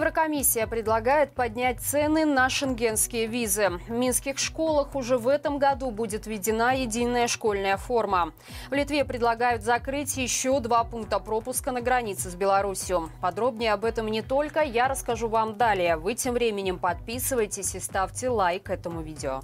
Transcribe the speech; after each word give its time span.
Еврокомиссия 0.00 0.66
предлагает 0.66 1.34
поднять 1.34 1.78
цены 1.78 2.24
на 2.24 2.48
шенгенские 2.48 3.26
визы. 3.26 3.68
В 3.86 3.90
минских 3.90 4.38
школах 4.38 4.94
уже 4.94 5.18
в 5.18 5.28
этом 5.28 5.58
году 5.58 5.90
будет 5.90 6.26
введена 6.26 6.74
единая 6.74 7.28
школьная 7.28 7.76
форма. 7.76 8.32
В 8.70 8.72
Литве 8.72 9.04
предлагают 9.04 9.62
закрыть 9.62 10.16
еще 10.16 10.58
два 10.60 10.84
пункта 10.84 11.18
пропуска 11.18 11.70
на 11.70 11.82
границе 11.82 12.30
с 12.30 12.34
Беларусью. 12.34 13.10
Подробнее 13.20 13.74
об 13.74 13.84
этом 13.84 14.08
не 14.08 14.22
только 14.22 14.62
я 14.62 14.88
расскажу 14.88 15.28
вам 15.28 15.58
далее. 15.58 15.98
Вы 15.98 16.14
тем 16.14 16.32
временем 16.32 16.78
подписывайтесь 16.78 17.74
и 17.74 17.78
ставьте 17.78 18.30
лайк 18.30 18.70
этому 18.70 19.02
видео. 19.02 19.42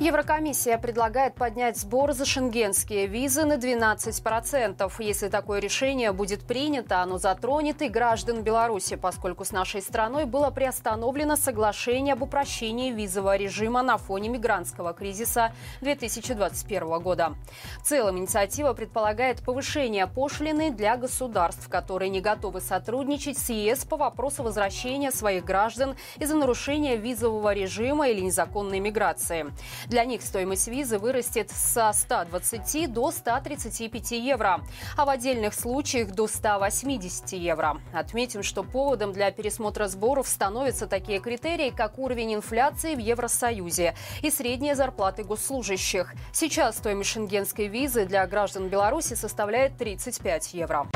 Еврокомиссия 0.00 0.78
предлагает 0.78 1.34
поднять 1.34 1.76
сбор 1.76 2.14
за 2.14 2.24
шенгенские 2.24 3.06
визы 3.06 3.44
на 3.44 3.58
12%. 3.58 4.90
Если 4.98 5.28
такое 5.28 5.60
решение 5.60 6.12
будет 6.12 6.42
принято, 6.42 7.02
оно 7.02 7.18
затронет 7.18 7.82
и 7.82 7.88
граждан 7.88 8.42
Беларуси, 8.42 8.96
поскольку 8.96 9.44
с 9.44 9.52
нашей 9.52 9.82
страной 9.82 10.24
было 10.24 10.48
приостановлено 10.48 11.36
соглашение 11.36 12.14
об 12.14 12.22
упрощении 12.22 12.90
визового 12.92 13.36
режима 13.36 13.82
на 13.82 13.98
фоне 13.98 14.30
мигрантского 14.30 14.94
кризиса 14.94 15.52
2021 15.82 16.98
года. 17.00 17.34
В 17.82 17.86
целом 17.86 18.16
инициатива 18.16 18.72
предполагает 18.72 19.44
повышение 19.44 20.06
пошлины 20.06 20.70
для 20.70 20.96
государств, 20.96 21.68
которые 21.68 22.08
не 22.08 22.22
готовы 22.22 22.62
сотрудничать 22.62 23.36
с 23.36 23.50
ЕС 23.50 23.84
по 23.84 23.98
вопросу 23.98 24.44
возвращения 24.44 25.10
своих 25.10 25.44
граждан 25.44 25.94
из-за 26.18 26.36
нарушения 26.36 26.96
визового 26.96 27.52
режима 27.52 28.08
или 28.08 28.22
незаконной 28.22 28.80
миграции. 28.80 29.44
Для 29.90 30.04
них 30.04 30.22
стоимость 30.22 30.68
визы 30.68 30.98
вырастет 30.98 31.50
со 31.50 31.90
120 31.92 32.92
до 32.92 33.10
135 33.10 34.12
евро, 34.12 34.60
а 34.96 35.04
в 35.04 35.08
отдельных 35.08 35.52
случаях 35.52 36.12
до 36.12 36.28
180 36.28 37.32
евро. 37.32 37.80
Отметим, 37.92 38.44
что 38.44 38.62
поводом 38.62 39.12
для 39.12 39.32
пересмотра 39.32 39.88
сборов 39.88 40.28
становятся 40.28 40.86
такие 40.86 41.18
критерии, 41.18 41.70
как 41.76 41.98
уровень 41.98 42.36
инфляции 42.36 42.94
в 42.94 43.00
Евросоюзе 43.00 43.96
и 44.22 44.30
средние 44.30 44.76
зарплаты 44.76 45.24
госслужащих. 45.24 46.14
Сейчас 46.32 46.78
стоимость 46.78 47.10
шенгенской 47.10 47.66
визы 47.66 48.04
для 48.06 48.24
граждан 48.28 48.68
Беларуси 48.68 49.14
составляет 49.14 49.76
35 49.76 50.54
евро. 50.54 50.86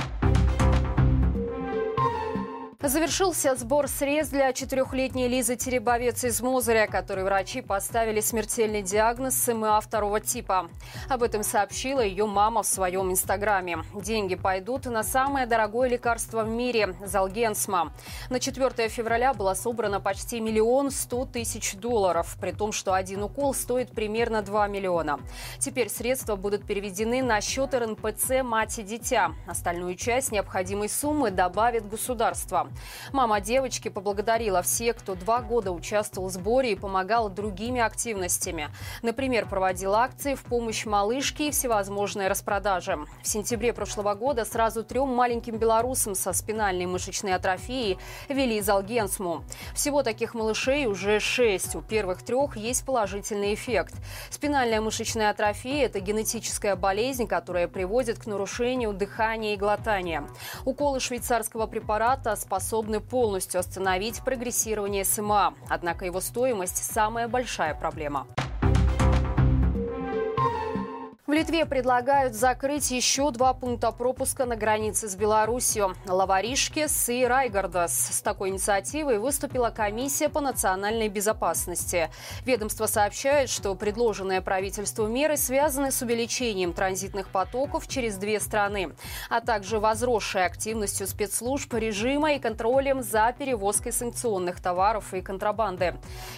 Завершился 2.87 3.57
сбор 3.57 3.89
средств 3.89 4.35
для 4.35 4.53
четырехлетней 4.53 5.27
Лизы 5.27 5.57
Теребовец 5.57 6.23
из 6.23 6.43
Мозыря, 6.43 6.87
которой 6.87 7.25
врачи 7.25 7.63
поставили 7.63 8.21
смертельный 8.21 8.83
диагноз 8.83 9.37
СМА 9.37 9.81
второго 9.81 10.21
типа. 10.21 10.69
Об 11.09 11.23
этом 11.23 11.43
сообщила 11.45 12.01
ее 12.01 12.27
мама 12.27 12.63
в 12.63 12.67
своем 12.67 13.11
инстаграме. 13.11 13.79
Деньги 13.95 14.35
пойдут 14.35 14.85
на 14.85 15.03
самое 15.03 15.47
дорогое 15.47 15.89
лекарство 15.89 16.43
в 16.43 16.49
мире– 16.51 16.95
Залгенсма. 17.07 17.95
На 18.29 18.39
4 18.39 18.91
февраля 18.91 19.33
было 19.33 19.55
собрано 19.55 19.99
почти 19.99 20.39
миллион 20.41 20.91
сто 20.91 21.25
тысяч 21.25 21.77
долларов, 21.77 22.37
при 22.39 22.53
том, 22.53 22.73
что 22.73 22.93
один 22.93 23.23
укол 23.23 23.55
стоит 23.55 23.93
примерно 23.93 24.43
2 24.43 24.69
миллиона. 24.69 25.21
Теперь 25.59 25.89
средства 25.89 26.37
будут 26.37 26.67
переведены 26.67 27.23
на 27.23 27.41
счет 27.41 27.73
РНПЦ 27.73 28.43
«Мать 28.43 28.79
и 28.79 28.83
дитя». 28.83 29.33
Остальную 29.49 29.95
часть 29.95 30.33
необходимой 30.33 30.91
суммы 30.91 31.31
добавит 31.31 31.89
государство. 31.89 32.69
Мама 33.13 33.41
девочки 33.41 33.89
поблагодарила 33.89 34.63
всех, 34.63 34.97
кто 34.97 35.15
два 35.15 35.41
года 35.41 35.73
участвовал 35.73 36.29
в 36.29 36.33
сборе 36.33 36.73
и 36.73 36.75
помогал 36.75 37.29
другими 37.29 37.81
активностями. 37.81 38.69
Например, 39.03 39.47
проводил 39.47 39.95
акции 39.95 40.35
в 40.35 40.43
помощь 40.43 40.85
малышке 40.85 41.49
и 41.49 41.51
всевозможные 41.51 42.29
распродажи. 42.29 42.99
В 43.23 43.29
сентябре 43.29 43.73
прошлого 43.73 44.15
года 44.15 44.45
сразу 44.45 44.83
трем 44.83 45.09
маленьким 45.09 45.57
белорусам 45.57 46.15
со 46.15 46.33
спинальной 46.33 46.87
мышечной 46.87 47.35
атрофией 47.35 47.99
вели 48.29 48.61
залгенсму. 48.61 49.45
Всего 49.75 50.03
таких 50.03 50.35
малышей 50.35 50.87
уже 50.87 51.21
шесть. 51.21 51.77
У 51.77 51.81
первых 51.81 52.23
трех 52.23 52.57
есть 52.57 52.85
положительный 52.85 53.55
эффект. 53.55 53.95
Спинальная 54.31 54.81
мышечная 54.81 55.31
атрофия– 55.31 55.85
это 55.87 56.01
генетическая 56.01 56.77
болезнь, 56.77 57.27
которая 57.27 57.69
приводит 57.69 58.19
к 58.19 58.27
нарушению 58.27 58.93
дыхания 58.93 59.55
и 59.55 59.57
глотания. 59.57 60.27
Уколы 60.65 61.01
швейцарского 61.01 61.67
препарата 61.67 62.35
способны 62.37 62.64
способны 62.65 63.01
полностью 63.01 63.61
остановить 63.61 64.23
прогрессирование 64.25 65.05
СМА. 65.05 65.53
Однако 65.69 66.07
его 66.07 66.21
стоимость– 66.23 66.77
самая 66.93 67.29
большая 67.29 67.75
проблема. 67.75 68.27
В 71.27 71.33
Литве 71.33 71.65
предлагают 71.65 72.35
закрыть 72.35 72.91
еще 72.91 73.31
два 73.31 73.55
пункта 73.55 73.93
пропуска 73.93 74.45
на 74.45 74.57
границе 74.57 75.09
с 75.09 75.17
Беларусью– 75.17 75.95
Лаваришкес 76.07 77.09
и 77.09 77.25
Райгардас. 77.25 78.11
С 78.13 78.21
такой 78.21 78.51
инициативой 78.51 79.19
выступила 79.19 79.71
комиссия 79.71 80.29
по 80.29 80.43
национальной 80.43 81.09
безопасности. 81.09 82.11
Ведомство 82.45 82.85
сообщает, 82.85 83.49
что 83.49 83.75
предложенные 83.75 84.43
правительству 84.43 85.07
меры 85.07 85.39
связаны 85.39 85.93
с 85.93 86.03
увеличением 86.03 86.75
транзитных 86.75 87.29
потоков 87.29 87.89
через 87.89 88.19
две 88.19 88.39
страны, 88.39 88.95
а 89.31 89.41
также 89.41 89.79
возросшей 89.79 90.45
активностью 90.45 91.07
спецслужб 91.07 91.73
режима 91.73 92.35
и 92.35 92.39
контролем 92.39 93.03
за 93.03 93.35
перевозкой 93.39 93.93
санкционных 93.93 94.61
товаров 94.61 95.15
и 95.15 95.23
контрабанды. 95.23 95.95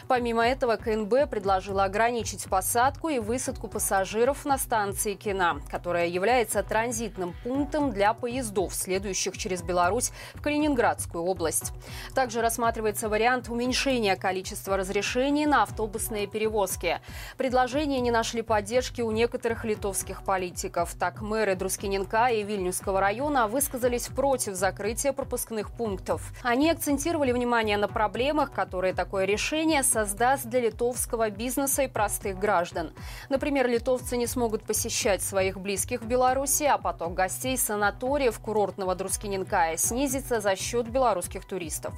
Помимо 0.06 0.46
этого, 0.46 0.76
КНБ 0.76 1.28
предложила 1.28 1.82
ограничить 1.82 2.44
посадку 2.44 3.08
и 3.08 3.19
высадку 3.19 3.66
пассажиров 3.66 4.44
на 4.44 4.56
станции 4.56 4.75
станции 4.76 5.14
Кина, 5.14 5.62
которая 5.70 6.06
является 6.06 6.62
транзитным 6.62 7.34
пунктом 7.42 7.92
для 7.92 8.12
поездов, 8.12 8.75
следующих 8.75 9.38
через 9.38 9.62
Беларусь 9.62 10.12
в 10.34 10.42
Калининградскую 10.42 11.25
область. 11.25 11.72
Также 12.14 12.42
рассматривается 12.42 13.09
вариант 13.09 13.48
уменьшения 13.48 14.16
количества 14.16 14.76
разрешений 14.76 15.47
на 15.47 15.62
автобусные 15.62 16.26
перевозки. 16.26 17.00
Предложения 17.38 18.00
не 18.00 18.10
нашли 18.10 18.42
поддержки 18.42 19.00
у 19.00 19.10
некоторых 19.12 19.64
литовских 19.64 20.22
политиков. 20.22 20.94
Так, 20.94 21.22
мэры 21.22 21.54
Друскиненка 21.54 22.26
и 22.26 22.43
Вильнюсского 22.43 23.00
района 23.00 23.47
высказались 23.48 24.08
против 24.08 24.56
закрытия 24.56 25.14
пропускных 25.14 25.70
пунктов. 25.70 26.34
Они 26.43 26.70
акцентировали 26.70 27.32
внимание 27.32 27.78
на 27.78 27.88
проблемах, 27.88 28.53
которые 28.53 28.93
такое 28.93 29.25
решение 29.25 29.82
создаст 29.82 30.44
для 30.44 30.60
литовского 30.60 31.31
бизнеса 31.31 31.84
и 31.84 31.88
простых 31.88 32.38
граждан. 32.38 32.93
Например, 33.31 33.66
литовцы 33.66 34.19
не 34.19 34.26
смогут 34.26 34.66
посещать 34.66 35.22
своих 35.22 35.59
близких 35.60 36.03
в 36.03 36.06
Беларуси, 36.06 36.65
а 36.65 36.78
поток 36.78 37.15
гостей 37.15 37.56
санаториев 37.56 38.38
курортного 38.38 38.94
Друскиненкая 38.94 39.77
снизится 39.77 40.41
за 40.41 40.56
счет 40.56 40.88
белорусских 40.88 41.44
туристов. 41.44 41.94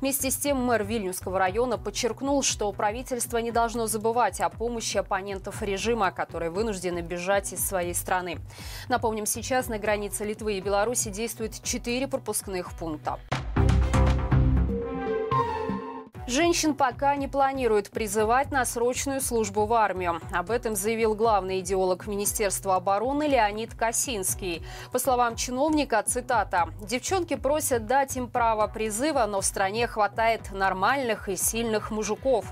Вместе 0.00 0.30
с 0.30 0.36
тем 0.36 0.64
мэр 0.64 0.84
Вильнюсского 0.84 1.38
района 1.38 1.78
подчеркнул, 1.78 2.42
что 2.42 2.70
правительство 2.72 3.38
не 3.38 3.50
должно 3.50 3.86
забывать 3.86 4.40
о 4.40 4.48
помощи 4.48 4.96
оппонентов 4.96 5.62
режима, 5.62 6.10
которые 6.10 6.50
вынуждены 6.50 7.00
бежать 7.00 7.52
из 7.52 7.66
своей 7.66 7.94
страны. 7.94 8.38
Напомним, 8.88 9.26
сейчас 9.26 9.66
на 9.68 9.78
границе 9.78 10.24
Литвы 10.24 10.54
и 10.54 10.60
Беларуси 10.60 11.10
действует 11.10 11.62
четыре 11.62 12.08
пропускных 12.08 12.72
пункта. 12.78 13.18
Женщин 16.28 16.74
пока 16.74 17.16
не 17.16 17.26
планируют 17.26 17.90
призывать 17.90 18.52
на 18.52 18.64
срочную 18.64 19.20
службу 19.20 19.66
в 19.66 19.72
армию. 19.72 20.20
Об 20.30 20.52
этом 20.52 20.76
заявил 20.76 21.16
главный 21.16 21.58
идеолог 21.58 22.06
Министерства 22.06 22.76
обороны 22.76 23.24
Леонид 23.24 23.74
Косинский. 23.74 24.64
По 24.92 25.00
словам 25.00 25.34
чиновника, 25.34 26.00
цитата, 26.06 26.68
«Девчонки 26.80 27.34
просят 27.34 27.86
дать 27.86 28.16
им 28.16 28.28
право 28.28 28.68
призыва, 28.68 29.26
но 29.26 29.40
в 29.40 29.44
стране 29.44 29.88
хватает 29.88 30.52
нормальных 30.52 31.28
и 31.28 31.34
сильных 31.34 31.90
мужиков». 31.90 32.46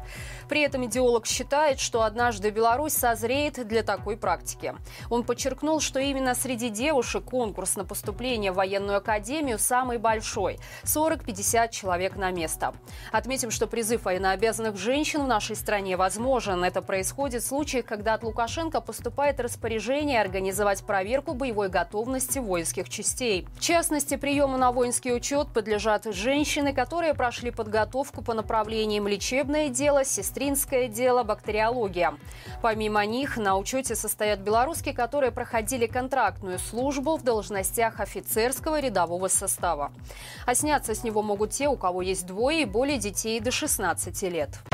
При 0.48 0.62
этом 0.62 0.84
идеолог 0.86 1.26
считает, 1.26 1.78
что 1.78 2.02
однажды 2.02 2.50
Беларусь 2.50 2.94
созреет 2.94 3.64
для 3.68 3.84
такой 3.84 4.16
практики. 4.16 4.74
Он 5.08 5.22
подчеркнул, 5.22 5.78
что 5.78 6.00
именно 6.00 6.34
среди 6.34 6.70
девушек 6.70 7.22
конкурс 7.22 7.76
на 7.76 7.84
поступление 7.84 8.50
в 8.50 8.56
военную 8.56 8.98
академию 8.98 9.60
самый 9.60 9.98
большой– 9.98 10.58
40-50 10.82 11.70
человек 11.70 12.16
на 12.16 12.32
место. 12.32 12.74
Отметим, 13.12 13.52
что 13.52 13.59
призыв 13.66 14.04
военнообязанных 14.04 14.76
женщин 14.76 15.22
в 15.22 15.26
нашей 15.26 15.56
стране 15.56 15.96
возможен. 15.96 16.64
Это 16.64 16.82
происходит 16.82 17.42
в 17.42 17.46
случаях, 17.46 17.84
когда 17.84 18.14
от 18.14 18.22
Лукашенко 18.22 18.80
поступает 18.80 19.40
распоряжение 19.40 20.20
организовать 20.20 20.84
проверку 20.84 21.34
боевой 21.34 21.68
готовности 21.68 22.38
воинских 22.38 22.88
частей. 22.88 23.46
В 23.56 23.60
частности, 23.60 24.16
приему 24.16 24.56
на 24.56 24.72
воинский 24.72 25.12
учет 25.12 25.48
подлежат 25.48 26.06
женщины, 26.06 26.72
которые 26.72 27.14
прошли 27.14 27.50
подготовку 27.50 28.22
по 28.22 28.34
направлениям 28.34 29.08
лечебное 29.08 29.68
дело, 29.68 30.04
сестринское 30.04 30.88
дело, 30.88 31.22
бактериология. 31.22 32.14
Помимо 32.62 33.04
них 33.06 33.36
на 33.36 33.56
учете 33.56 33.94
состоят 33.94 34.40
белорусские, 34.40 34.94
которые 34.94 35.32
проходили 35.32 35.86
контрактную 35.86 36.58
службу 36.58 37.16
в 37.16 37.22
должностях 37.22 38.00
офицерского 38.00 38.80
рядового 38.80 39.28
состава. 39.28 39.92
А 40.46 40.54
сняться 40.54 40.94
с 40.94 41.04
него 41.04 41.22
могут 41.22 41.50
те, 41.50 41.68
у 41.68 41.76
кого 41.76 42.02
есть 42.02 42.26
двое 42.26 42.62
и 42.62 42.64
более 42.64 42.98
детей 42.98 43.40
до 43.50 43.56
16 43.56 44.22
лет. 44.22 44.69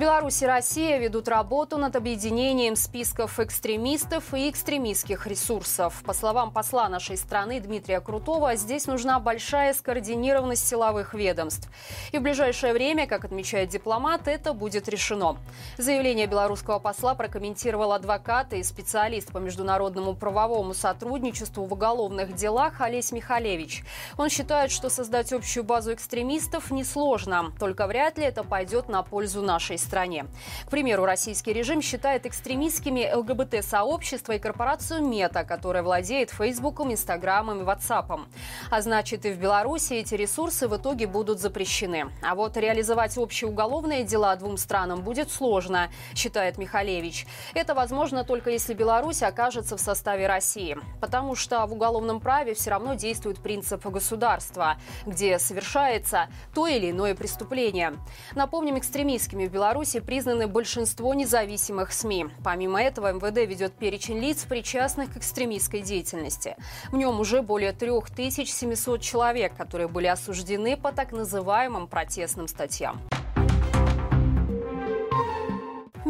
Беларусь 0.00 0.40
и 0.40 0.46
Россия 0.46 0.96
ведут 0.96 1.28
работу 1.28 1.76
над 1.76 1.94
объединением 1.94 2.74
списков 2.74 3.38
экстремистов 3.38 4.32
и 4.32 4.48
экстремистских 4.48 5.26
ресурсов. 5.26 6.02
По 6.06 6.14
словам 6.14 6.52
посла 6.52 6.88
нашей 6.88 7.18
страны 7.18 7.60
Дмитрия 7.60 8.00
Крутого, 8.00 8.56
здесь 8.56 8.86
нужна 8.86 9.20
большая 9.20 9.74
скоординированность 9.74 10.66
силовых 10.66 11.12
ведомств. 11.12 11.68
И 12.12 12.18
в 12.18 12.22
ближайшее 12.22 12.72
время, 12.72 13.06
как 13.06 13.26
отмечает 13.26 13.68
дипломат, 13.68 14.26
это 14.26 14.54
будет 14.54 14.88
решено. 14.88 15.36
Заявление 15.76 16.26
белорусского 16.26 16.78
посла 16.78 17.14
прокомментировал 17.14 17.92
адвокат 17.92 18.54
и 18.54 18.62
специалист 18.62 19.30
по 19.30 19.36
международному 19.36 20.14
правовому 20.14 20.72
сотрудничеству 20.72 21.66
в 21.66 21.74
уголовных 21.74 22.34
делах 22.34 22.80
Олесь 22.80 23.12
Михалевич. 23.12 23.84
Он 24.16 24.30
считает, 24.30 24.70
что 24.70 24.88
создать 24.88 25.34
общую 25.34 25.62
базу 25.62 25.92
экстремистов 25.92 26.70
несложно, 26.70 27.52
только 27.60 27.86
вряд 27.86 28.16
ли 28.16 28.24
это 28.24 28.44
пойдет 28.44 28.88
на 28.88 29.02
пользу 29.02 29.42
нашей 29.42 29.76
стране. 29.90 30.26
К 30.66 30.70
примеру, 30.70 31.04
российский 31.04 31.52
режим 31.52 31.82
считает 31.82 32.24
экстремистскими 32.24 33.12
ЛГБТ-сообщество 33.12 34.34
и 34.34 34.38
корпорацию 34.38 35.04
Мета, 35.04 35.42
которая 35.42 35.82
владеет 35.82 36.30
Фейсбуком, 36.30 36.92
Инстаграмом 36.92 37.62
и 37.62 37.64
Ватсапом. 37.64 38.28
А 38.70 38.82
значит, 38.82 39.26
и 39.26 39.32
в 39.32 39.38
Беларуси 39.38 39.94
эти 39.94 40.14
ресурсы 40.14 40.68
в 40.68 40.76
итоге 40.76 41.08
будут 41.08 41.40
запрещены. 41.40 42.12
А 42.22 42.36
вот 42.36 42.56
реализовать 42.56 43.18
общие 43.18 43.50
уголовные 43.50 44.04
дела 44.04 44.36
двум 44.36 44.58
странам 44.58 45.02
будет 45.02 45.32
сложно, 45.32 45.90
считает 46.14 46.56
Михалевич. 46.56 47.26
Это 47.54 47.74
возможно 47.74 48.22
только 48.22 48.50
если 48.50 48.74
Беларусь 48.74 49.24
окажется 49.24 49.76
в 49.76 49.80
составе 49.80 50.28
России. 50.28 50.78
Потому 51.00 51.34
что 51.34 51.66
в 51.66 51.72
уголовном 51.72 52.20
праве 52.20 52.54
все 52.54 52.70
равно 52.70 52.94
действует 52.94 53.42
принцип 53.42 53.84
государства, 53.84 54.76
где 55.04 55.40
совершается 55.40 56.28
то 56.54 56.68
или 56.68 56.92
иное 56.92 57.16
преступление. 57.16 57.94
Напомним, 58.36 58.78
экстремистскими 58.78 59.48
в 59.48 59.50
Беларуси 59.50 59.79
Беларуси 59.80 60.00
признаны 60.00 60.46
большинство 60.46 61.14
независимых 61.14 61.94
СМИ. 61.94 62.26
Помимо 62.44 62.82
этого, 62.82 63.14
МВД 63.14 63.48
ведет 63.48 63.72
перечень 63.72 64.18
лиц, 64.18 64.44
причастных 64.44 65.14
к 65.14 65.16
экстремистской 65.16 65.80
деятельности. 65.80 66.54
В 66.92 66.98
нем 66.98 67.18
уже 67.18 67.40
более 67.40 67.72
3700 67.72 69.00
человек, 69.00 69.56
которые 69.56 69.88
были 69.88 70.06
осуждены 70.06 70.76
по 70.76 70.92
так 70.92 71.12
называемым 71.12 71.86
протестным 71.86 72.46
статьям. 72.46 73.00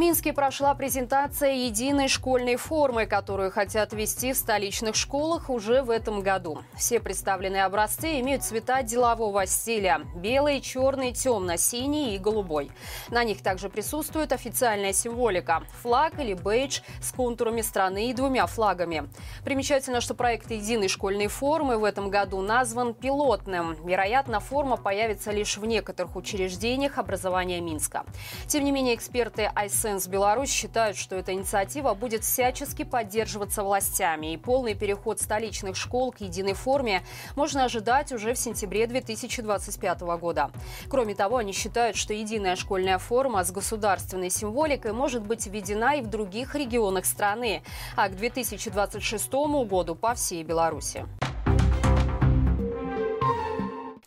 Минске 0.00 0.32
прошла 0.32 0.72
презентация 0.72 1.52
единой 1.52 2.08
школьной 2.08 2.56
формы, 2.56 3.04
которую 3.04 3.50
хотят 3.50 3.92
ввести 3.92 4.32
в 4.32 4.36
столичных 4.38 4.96
школах 4.96 5.50
уже 5.50 5.82
в 5.82 5.90
этом 5.90 6.22
году. 6.22 6.62
Все 6.74 7.00
представленные 7.00 7.66
образцы 7.66 8.18
имеют 8.20 8.42
цвета 8.42 8.82
делового 8.82 9.44
стиля– 9.44 10.00
белый, 10.16 10.62
черный, 10.62 11.12
темно-синий 11.12 12.14
и 12.14 12.18
голубой. 12.18 12.70
На 13.10 13.24
них 13.24 13.42
также 13.42 13.68
присутствует 13.68 14.32
официальная 14.32 14.94
символика– 14.94 15.64
флаг 15.82 16.18
или 16.18 16.32
бейдж 16.32 16.80
с 17.02 17.12
контурами 17.12 17.60
страны 17.60 18.08
и 18.08 18.14
двумя 18.14 18.46
флагами. 18.46 19.06
Примечательно, 19.44 20.00
что 20.00 20.14
проект 20.14 20.50
единой 20.50 20.88
школьной 20.88 21.26
формы 21.26 21.76
в 21.76 21.84
этом 21.84 22.08
году 22.08 22.40
назван 22.40 22.94
пилотным. 22.94 23.76
Вероятно, 23.84 24.40
форма 24.40 24.78
появится 24.78 25.30
лишь 25.30 25.58
в 25.58 25.66
некоторых 25.66 26.16
учреждениях 26.16 26.96
образования 26.96 27.60
Минска. 27.60 28.06
Тем 28.46 28.64
не 28.64 28.72
менее, 28.72 28.94
эксперты 28.94 29.50
ISN 29.54 29.89
Sense 29.90 30.08
Беларусь 30.08 30.50
считают, 30.50 30.96
что 30.96 31.16
эта 31.16 31.32
инициатива 31.32 31.94
будет 31.94 32.22
всячески 32.22 32.84
поддерживаться 32.84 33.64
властями. 33.64 34.32
И 34.32 34.36
полный 34.36 34.74
переход 34.74 35.20
столичных 35.20 35.74
школ 35.76 36.12
к 36.12 36.20
единой 36.20 36.54
форме 36.54 37.02
можно 37.34 37.64
ожидать 37.64 38.12
уже 38.12 38.34
в 38.34 38.38
сентябре 38.38 38.86
2025 38.86 40.00
года. 40.20 40.50
Кроме 40.88 41.16
того, 41.16 41.38
они 41.38 41.52
считают, 41.52 41.96
что 41.96 42.14
единая 42.14 42.54
школьная 42.54 42.98
форма 42.98 43.42
с 43.42 43.50
государственной 43.50 44.30
символикой 44.30 44.92
может 44.92 45.22
быть 45.26 45.46
введена 45.46 45.96
и 45.96 46.02
в 46.02 46.06
других 46.06 46.54
регионах 46.54 47.04
страны, 47.04 47.62
а 47.96 48.08
к 48.08 48.16
2026 48.16 49.32
году 49.66 49.96
по 49.96 50.14
всей 50.14 50.44
Беларуси. 50.44 51.04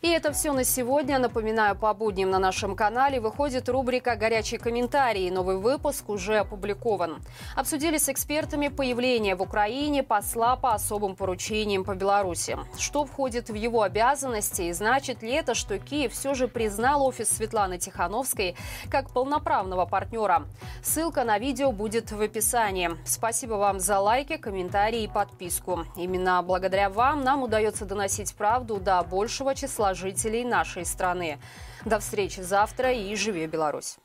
И 0.04 0.08
это 0.08 0.34
все 0.34 0.52
на 0.52 0.64
сегодня. 0.64 1.18
Напоминаю, 1.18 1.74
по 1.74 1.94
будням 1.94 2.28
на 2.28 2.38
нашем 2.38 2.76
канале 2.76 3.20
выходит 3.20 3.70
рубрика 3.70 4.16
«Горячие 4.16 4.60
комментарии». 4.60 5.30
Новый 5.30 5.56
выпуск 5.56 6.10
уже 6.10 6.40
опубликован. 6.40 7.22
Обсудили 7.56 7.96
с 7.96 8.10
экспертами 8.10 8.68
появление 8.68 9.34
в 9.34 9.40
Украине 9.40 10.02
посла 10.02 10.56
по 10.56 10.74
особым 10.74 11.16
поручениям 11.16 11.84
по 11.84 11.94
Беларуси. 11.94 12.58
Что 12.78 13.06
входит 13.06 13.48
в 13.48 13.54
его 13.54 13.80
обязанности 13.80 14.60
и 14.60 14.72
значит 14.74 15.22
ли 15.22 15.32
это, 15.32 15.54
что 15.54 15.78
Киев 15.78 16.12
все 16.12 16.34
же 16.34 16.48
признал 16.48 17.06
офис 17.06 17.30
Светланы 17.30 17.78
Тихановской 17.78 18.56
как 18.90 19.08
полноправного 19.08 19.86
партнера? 19.86 20.42
Ссылка 20.82 21.24
на 21.24 21.38
видео 21.38 21.72
будет 21.72 22.12
в 22.12 22.20
описании. 22.20 22.90
Спасибо 23.06 23.54
вам 23.54 23.80
за 23.80 24.00
лайки, 24.00 24.36
комментарии 24.36 25.04
и 25.04 25.08
подписку. 25.08 25.86
Именно 25.96 26.42
благодаря 26.42 26.90
вам 26.90 27.24
нам 27.24 27.42
удается 27.42 27.86
доносить 27.86 28.34
правду 28.34 28.76
до 28.76 29.02
большего 29.02 29.54
числа 29.54 29.93
жителей 29.94 30.44
нашей 30.44 30.84
страны. 30.84 31.38
До 31.84 31.98
встречи 31.98 32.40
завтра 32.40 32.92
и 32.92 33.14
живи 33.16 33.46
Беларусь! 33.46 33.96